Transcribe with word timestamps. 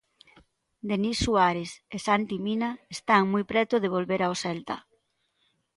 Denis 0.89 1.17
Suárez 1.23 1.71
e 1.95 1.97
Santi 2.07 2.37
Mina 2.45 2.69
están 2.95 3.23
moi 3.33 3.43
preto 3.51 3.75
de 3.79 3.91
volver 3.95 4.21
ao 4.23 4.33
Celta. 4.43 4.77